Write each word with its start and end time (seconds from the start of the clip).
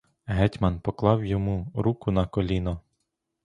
Гетьман 0.27 0.79
поклав 0.79 1.25
йому 1.25 1.71
руку 1.75 2.11
на 2.11 2.27
коліно. 2.27 2.81